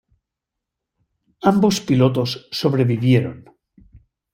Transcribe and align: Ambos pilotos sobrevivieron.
Ambos 1.51 1.77
pilotos 1.87 2.31
sobrevivieron. 2.59 3.35